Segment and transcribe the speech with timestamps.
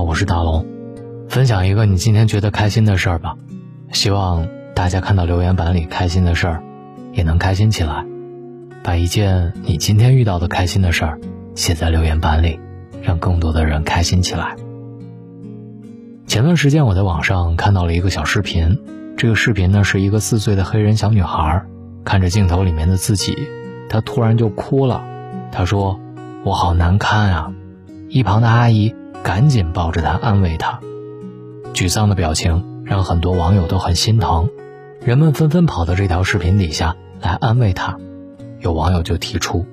[0.00, 0.64] 我是大龙，
[1.28, 3.36] 分享一个你今天觉得开心的事儿吧。
[3.92, 6.62] 希望大家看到留言板里开心的事儿，
[7.12, 8.04] 也能开心起来。
[8.82, 11.20] 把一件你今天遇到的开心的事儿
[11.54, 12.60] 写在留言板里，
[13.02, 14.56] 让更多的人开心起来。
[16.26, 18.78] 前段时间我在网上看到了一个小视频，
[19.16, 21.62] 这个视频呢是一个四岁的黑人小女孩，
[22.04, 23.36] 看着镜头里面的自己，
[23.88, 25.02] 她突然就哭了。
[25.50, 25.98] 她说
[26.44, 27.52] ：“我好难堪啊！”
[28.08, 28.94] 一旁的阿姨。
[29.22, 30.80] 赶紧抱着他安慰他，
[31.74, 34.48] 沮丧的表情让很多网友都很心疼，
[35.04, 37.98] 人们纷纷跑到这条视频底下来安慰他。
[38.60, 39.66] 有网友就提出，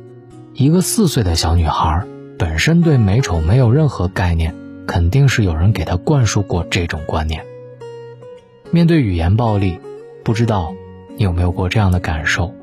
[0.53, 2.05] 一个四岁的小女孩
[2.38, 4.53] 本身对美丑没有任何概念，
[4.86, 7.44] 肯定是有人给她灌输过这种观念。
[8.72, 9.80] 面对语言暴力，
[10.23, 10.73] 不知道
[11.17, 12.53] 你有没有过这样的感受？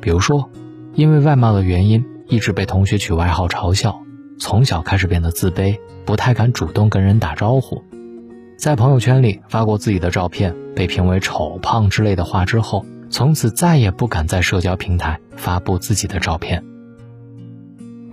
[0.00, 0.50] 比如说，
[0.94, 3.99] 因为外貌的原因，一直被同学取外号嘲笑。
[4.40, 7.84] 从小开始变得自卑，不太敢主动跟人打招呼，
[8.56, 16.64] 在朋友圈里发过自己的照片，被评为丑、胖之类的话之后，从此再也不敢在社交平台发布自己的照片。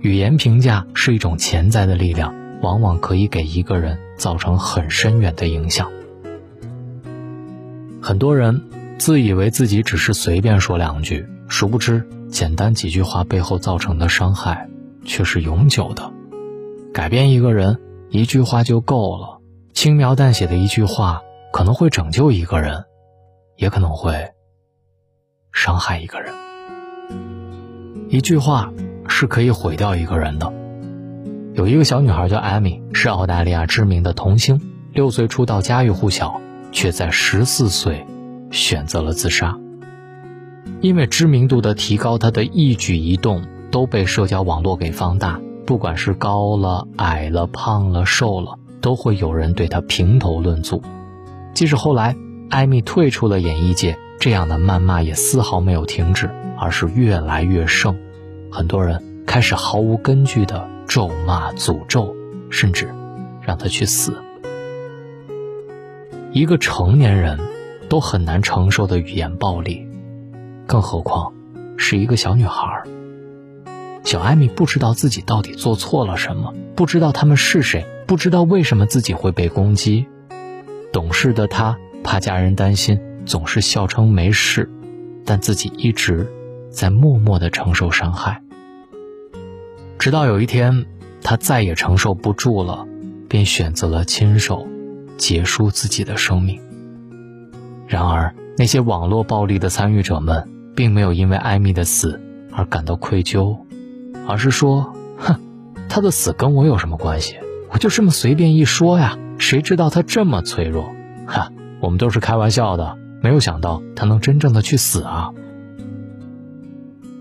[0.02, 5.90] 语言评价是一种潜在的力量，往往可以给一个人造成很深远的影响。
[8.02, 8.62] 很多人
[8.98, 14.68] 自以为自己只是随便说两句，殊不知简单几句话背后造成的伤害
[15.04, 16.12] 却是永久的。
[16.98, 17.78] 改变一个人，
[18.10, 19.38] 一句话就够了。
[19.72, 22.86] 轻描淡写的一句话，可能会拯救一个人，
[23.56, 24.32] 也可能会
[25.52, 26.34] 伤害一个人。
[28.08, 28.72] 一句话
[29.06, 30.52] 是可以毁掉一个人的。
[31.54, 34.60] 有一个小女孩叫艾米，是澳大利亚知名的童星，
[34.92, 36.40] 六岁出道，家喻户晓，
[36.72, 38.04] 却在十四岁
[38.50, 39.56] 选择了自杀。
[40.80, 45.40] 因为知名度的提高，她的一举一动都被社交网络给放大。
[45.68, 50.80] 不管是高了、矮了、胖了、瘦了，都会有人对他评头论足。
[51.52, 52.16] 即使后来
[52.48, 57.94] 艾米退出了演艺界，这样的谩骂也丝毫没有停止，而是越来越盛。
[58.50, 62.16] 很多人开始毫无根据的咒骂、诅咒，
[62.48, 62.88] 甚至
[63.42, 64.16] 让他去死。
[66.32, 67.38] 一个成年人
[67.90, 69.86] 都很难承受的语言暴力，
[70.66, 71.34] 更何况
[71.76, 72.82] 是一个小女孩。
[74.08, 80.06] 小艾米不知道自己到底做错了什么，不知道他们是谁，不知道为什么自己会被攻击。
[80.90, 84.70] 懂事的她怕家人担心，总是笑称没事，
[85.26, 86.26] 但自己一直
[86.70, 88.42] 在默默的承受伤害。
[89.98, 90.86] 直到有一天，
[91.22, 92.86] 她再也承受不住了，
[93.28, 94.66] 便选择了亲手
[95.18, 96.58] 结束自己的生命。
[97.86, 102.18] 然而，那些网络暴力的参与者们并没有因为艾米的死
[102.52, 103.54] 而感到愧疚。
[104.28, 105.40] 而是说，哼，
[105.88, 107.38] 他的死跟我有什么关系？
[107.72, 110.92] 我就这么随便一说呀，谁知道他这么脆弱？
[111.26, 111.50] 哈，
[111.80, 115.30] 我们都是开玩笑的，没有想到他能真正的去死啊！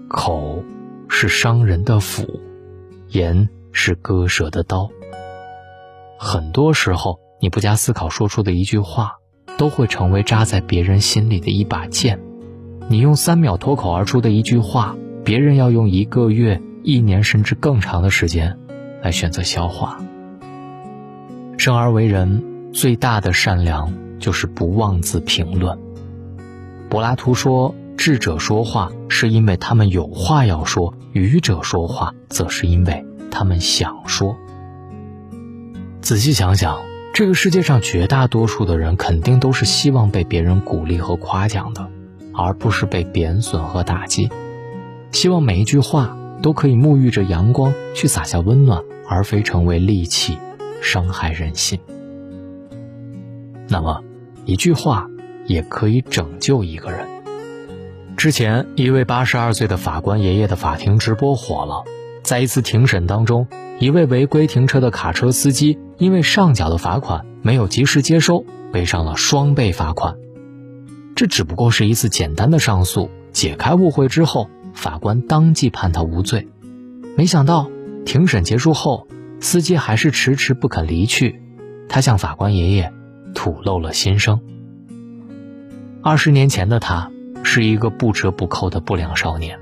[0.10, 0.66] 口
[1.08, 2.42] 是伤人的斧，
[3.08, 4.90] 言是割舍的刀。
[6.20, 9.14] 很多时候，你不加思考说出的一句话，
[9.58, 12.20] 都会成为扎在别人心里的一把剑。
[12.90, 16.62] 你用三秒脱口而出的一句话，别人要用一个月。
[16.88, 18.58] 一年甚至更长的时间，
[19.02, 20.00] 来选择消化。
[21.58, 25.78] 生而为人，最大的善良就是不妄自评论。
[26.90, 34.38] 柏拉图说：“智者说话是因为他们有话要说，愚者说话则是因为他们想说。”
[36.00, 36.80] 仔细想想，
[37.14, 41.90] 这个世界上绝大多数的人肯定都是希望被别人鼓励和夸奖的，
[42.34, 44.30] 而不是被贬损和打击。
[45.12, 46.18] 希望每一句话。
[46.42, 50.38] 都可以沐浴着阳光去洒下温暖，而非成为利器，
[50.82, 51.80] 伤害人心。
[53.68, 54.04] 那么，
[54.46, 55.10] 一句话
[55.46, 57.08] 也可以拯救一个人。
[58.16, 61.84] 之前，一位八十二岁的法官爷爷的法庭直播火了。
[62.24, 63.48] 在一次庭审当中，
[63.80, 70.16] 一位违规停车的卡车司机因为上缴的罚款没有及时接收，背上了双倍罚款。
[71.16, 74.50] 这只不过是一次简单的上诉，解开误会之后。
[74.78, 76.48] 法官当即判他无罪，
[77.18, 77.68] 没想到
[78.06, 79.08] 庭审结束后，
[79.40, 81.42] 司机还是迟迟不肯离去。
[81.90, 82.94] 他向法官爷爷
[83.34, 84.40] 吐露了心声。
[86.04, 87.12] 二十年前的他
[87.44, 89.60] 是一个不折不扣的不良少年，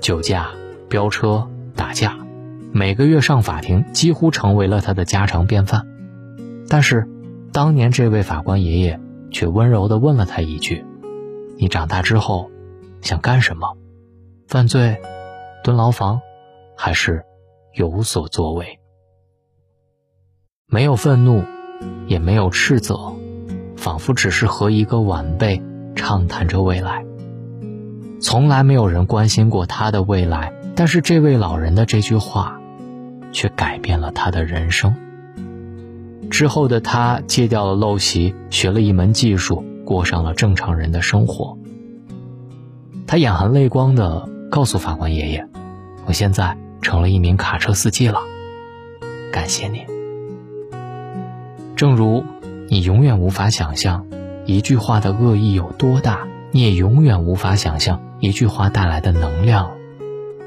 [0.00, 0.48] 酒驾、
[0.88, 2.18] 飙车、打架，
[2.72, 5.86] 每个月上法庭几乎成为了他的家常便饭。
[6.68, 7.08] 但是，
[7.52, 8.98] 当年这位法官爷爷
[9.30, 10.84] 却温柔地问了他一句
[11.58, 12.50] ：“你长大之后
[13.02, 13.76] 想干什么？”
[14.48, 14.96] 犯罪，
[15.64, 16.20] 蹲牢房，
[16.76, 17.24] 还是
[17.74, 18.78] 有所作为？
[20.68, 21.42] 没有愤怒，
[22.06, 23.12] 也没有斥责，
[23.76, 25.60] 仿佛只是和一个晚辈
[25.96, 27.04] 畅谈着未来。
[28.20, 32.60] 从来没有人关心过他的未来，但是这位老人的这句话，
[33.32, 34.94] 却改变了他的人生。
[36.30, 41.58] 之后的他戒掉了陋习，学了一门技术，过上了正常人的生活。
[43.08, 45.46] 他眼含泪光的告诉法官爷爷
[46.08, 48.20] ：“我现在成了一名卡车司机了，
[49.30, 49.84] 感谢你。”
[51.76, 52.24] 正如
[52.70, 54.06] 你永远无法想象
[54.46, 59.72] 一句话的恶意有多大，你也永远无法想象一句话带来的能量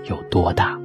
[0.05, 0.79] 有多大。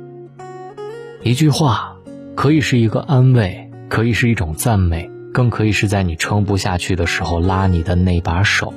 [1.22, 1.96] 一句话
[2.34, 8.74] 可以是一个安慰，可以是一种赞美，更可以是在你撑不下去的时候拉你的那把手。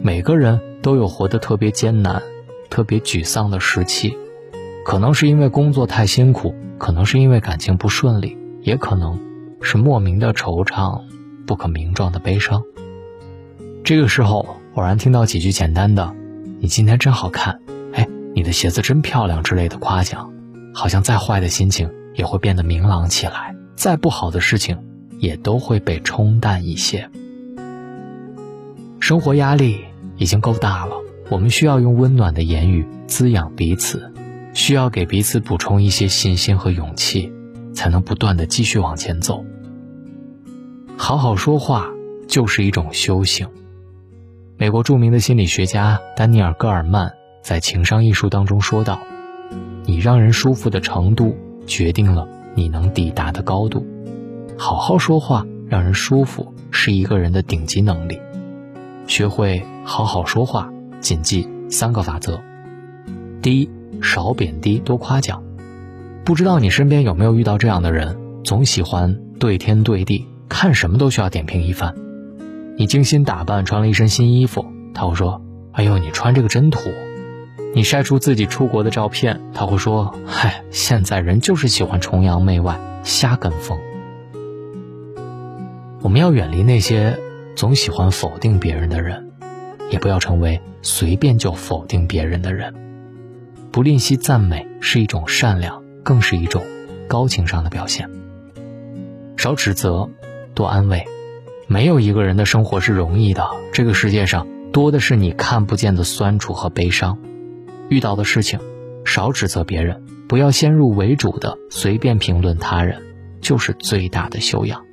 [0.00, 0.62] 每个人。
[0.80, 2.22] 都有活得特别艰难、
[2.70, 4.16] 特别沮丧的时期，
[4.84, 9.18] 可能是因为工作太辛苦，可能是因为感情不顺利，也可能
[9.60, 11.02] 是莫名的惆怅、
[11.46, 12.62] 不可名状的悲伤。
[13.84, 16.14] 这个时候，偶然听到几句简单的
[16.60, 17.60] “你今天真好看
[17.92, 20.32] ”，“哎，你的鞋子真漂亮”之类的夸奖，
[20.74, 24.78] 好像再坏的心情也会变得明朗起来，再不好的事情
[25.18, 27.10] 也都会被冲淡一些。
[29.00, 29.84] 生活压力。
[30.20, 30.96] 已经够大了，
[31.30, 34.12] 我们需要用温暖的言语滋养彼此，
[34.54, 37.32] 需要给彼此补充一些信心和勇气，
[37.74, 39.44] 才能不断的继续往前走。
[40.96, 41.88] 好好说话
[42.26, 43.48] 就是一种修行。
[44.56, 48.98] 美国著名的心理学家丹尼尔·戈尔曼在《情商》一书当中说道
[49.86, 51.36] ：“你让人舒服的程度，
[51.66, 53.86] 决定了你能抵达的高度。
[54.56, 58.18] 好好说话让人舒服，是一个人的顶级能力。”
[59.06, 60.70] 学会好好说话，
[61.00, 62.40] 谨记三个法则：
[63.40, 63.70] 第一，
[64.02, 65.42] 少贬低，多夸奖。
[66.24, 71.94] 不知道你身边有没有遇到这样的人，总喜欢对天对地，看什么都需要点评一番。
[72.76, 75.40] 你精心打扮，穿了一身新衣服，他会说
[75.72, 76.80] ：“哎呦，你穿这个真土。”
[77.74, 83.78] 你晒出自己出国的照片，他会说：“嗨，现在人就是喜欢崇洋媚外，瞎跟风。”
[86.02, 87.18] 我们要远离那些。
[87.56, 89.27] 总喜欢否定别人的人，
[89.90, 92.74] 也不要成为随便就否定别人的人。
[93.70, 96.62] 不吝惜赞美是一种善良，更是一种
[97.06, 98.08] 高情商的表现。
[99.36, 100.08] 少指责，
[100.54, 101.04] 多安慰。
[101.66, 107.18] 没有一个人的生活是容易的，这个世界上多的是你看不见的酸楚和悲伤。
[107.88, 108.58] 遇到的事情，
[109.04, 113.02] 少指责别人，不要先入为主的随便评论他人，
[113.40, 114.84] 就是最大的修养。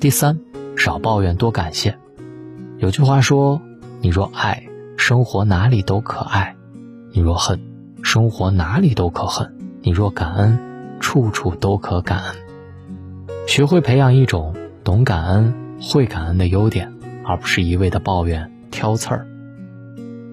[0.00, 0.38] 第三。
[0.78, 1.96] 少抱怨，多感谢。
[2.76, 3.62] 有句话说
[4.06, 4.62] ：“你若爱，
[4.96, 6.54] 生活哪里都可爱；
[7.10, 7.60] 你若恨，
[8.04, 9.48] 生活哪里都可恨；
[9.82, 10.56] 你若感恩，
[11.00, 12.36] 处处都可感恩。”
[13.48, 14.54] 学会培养一种
[14.84, 16.94] 懂感恩、会感恩的优点，
[17.24, 19.26] 而不是一味的抱怨、挑刺儿。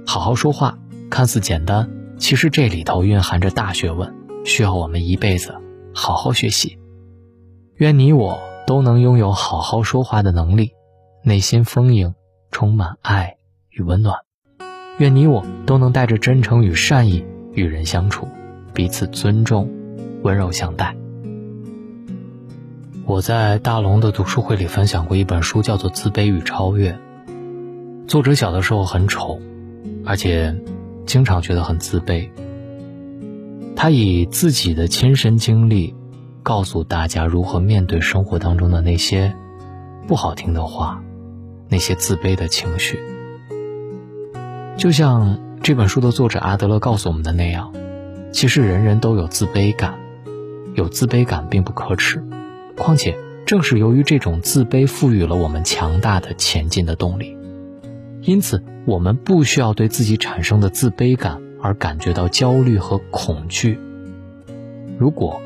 [0.05, 0.77] 好好说话，
[1.09, 4.13] 看似简单，其实这里头蕴含着大学问，
[4.45, 5.55] 需要我们一辈子
[5.95, 6.77] 好好学习。
[7.77, 8.39] 愿你我。
[8.67, 10.71] 都能拥有好好说话的能力，
[11.23, 12.13] 内心丰盈，
[12.49, 13.35] 充满爱
[13.73, 14.17] 与温暖。
[14.99, 18.27] 愿你我都能带着真诚与善意与人相处，
[18.73, 19.69] 彼此尊重，
[20.21, 20.95] 温柔相待。
[23.05, 26.93] 我在大龙的读书会里分享过一本书，叫做《自卑与超越》。
[28.07, 29.39] 作者小的时候很丑，
[30.05, 30.55] 而且
[31.05, 32.29] 经常觉得很自卑。
[33.75, 35.95] 他以自己的亲身经历。
[36.45, 39.33] 告诉大家如何面对生活当中的那些
[40.09, 41.01] 不好听的话，
[41.69, 42.99] 那些自卑的情绪。
[44.75, 47.71] 就像这本书的作者阿德勒告诉我们的那样，
[48.31, 49.93] 其实人人都有自卑感，
[50.73, 52.23] 有自卑感并不可耻。
[52.75, 53.15] 况且
[53.45, 57.37] 正是由于这种自卑，赋予了我们强大的前进的动力。
[58.21, 63.79] 因此，我们不需要对自己产生的自卑感而感觉到焦虑和恐惧。
[64.97, 65.39] 如果，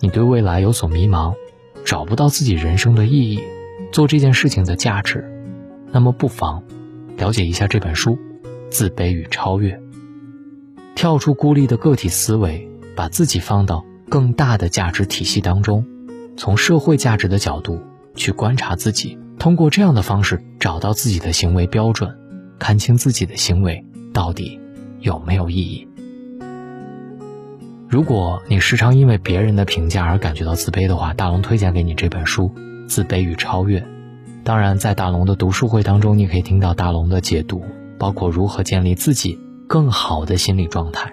[0.00, 1.34] 你对未来有所迷茫，
[1.84, 3.40] 找不到自己人生的意义，
[3.92, 5.24] 做这件事情的价值，
[5.92, 6.64] 那么不妨
[7.16, 8.12] 了解一下这本书
[8.70, 9.74] 《自卑与超越》，
[10.94, 15.84] 跳出孤立的个体思维，把自己放到更大的价值体系当中，
[16.36, 17.80] 从社会价值的角度
[18.14, 22.16] 去观察自己，通过这样的方式找到自己的行为标准，
[22.58, 24.60] 看清自己的行为到底
[25.00, 25.86] 有没有意义。
[27.88, 32.50] 如果你时常因为别人的评价而感觉到自卑的话，大龙推荐给你这本书
[32.88, 33.80] 《自卑与超越》。
[34.42, 37.64] 当然，在大龙的读书会当中，你可以听到大龙的解读，
[37.98, 39.38] 包括如何建立自己
[39.68, 41.12] 更好的心理状态。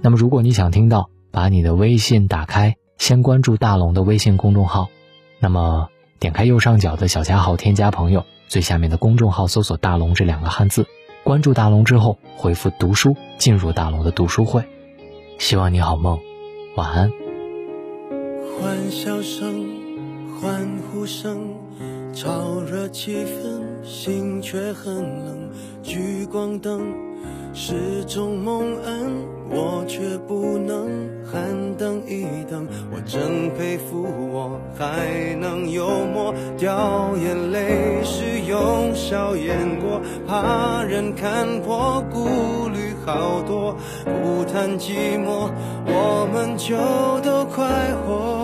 [0.00, 4.88] 那么，如果你想听到，把你的微信打开，先关注大龙的微信公众号，
[5.40, 5.88] 那么，
[6.20, 10.86] 点开右上角的小加号，添加朋友，最下面的公众号搜索“大龙”这两个汉字，
[11.24, 14.62] 关注大龙之后回复“读书”进入大龙的读书会。
[15.38, 16.20] 希望你好梦，
[16.76, 17.10] 晚安。
[18.60, 19.66] 欢笑声，
[20.40, 21.54] 欢呼声，
[22.14, 25.50] 炒热气氛，心却很冷。
[25.82, 26.80] 聚光灯。
[27.56, 29.12] 是种蒙恩，
[29.48, 31.40] 我却不能喊
[31.76, 32.66] 等一等。
[32.90, 43.76] 我真佩服，我还能幽默，掉眼泪是用笑掩过，怕人看破，顾虑好多。
[44.04, 45.48] 不谈寂寞，
[45.86, 46.74] 我们就
[47.22, 47.64] 都快
[48.04, 48.43] 活。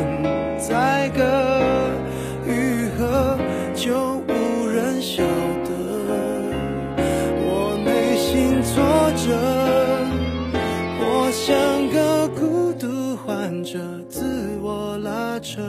[15.31, 15.61] 拉扯。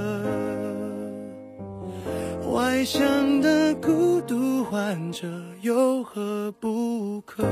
[2.53, 5.29] 外向的孤独患者
[5.61, 7.45] 有何不可？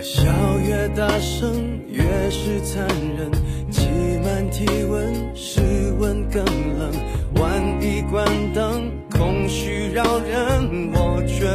[0.00, 0.24] 笑
[0.64, 2.86] 越大声，越是残
[3.18, 3.28] 忍。
[3.72, 3.88] 挤
[4.22, 5.60] 满体温，室
[5.98, 6.44] 温更
[6.78, 6.92] 冷。
[7.34, 8.24] 万一关